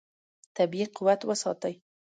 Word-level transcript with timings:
طبیعي 0.55 0.85
قوت 0.97 1.21
وساتئ. 1.29 1.73